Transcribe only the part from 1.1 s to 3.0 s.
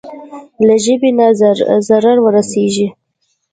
نه ضرر ورسېږي.